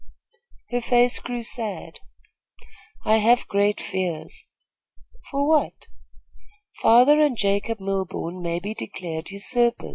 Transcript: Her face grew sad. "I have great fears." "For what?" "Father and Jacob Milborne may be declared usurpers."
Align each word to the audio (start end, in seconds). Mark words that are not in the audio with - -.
Her 0.71 0.81
face 0.81 1.19
grew 1.19 1.43
sad. 1.43 1.99
"I 3.05 3.17
have 3.17 3.47
great 3.47 3.79
fears." 3.79 4.47
"For 5.29 5.47
what?" 5.47 5.85
"Father 6.81 7.21
and 7.21 7.37
Jacob 7.37 7.77
Milborne 7.77 8.41
may 8.41 8.59
be 8.59 8.73
declared 8.73 9.29
usurpers." 9.29 9.89